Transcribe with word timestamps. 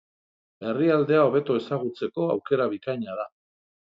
Herrialdea 0.69 1.19
hobeto 1.27 1.57
ezagutzeko 1.59 2.27
aukera 2.37 2.69
bikaina 2.75 3.19
da. 3.23 3.29